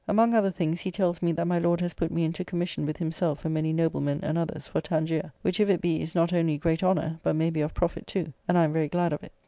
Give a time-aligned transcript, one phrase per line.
[0.07, 2.97] Among other things he tells me that my Lord has put me into Commission with
[2.97, 6.57] himself and many noblemen and others for Tangier, which, if it be, is not only
[6.57, 9.31] great honour, but may be of profit too, and I am very glad of it.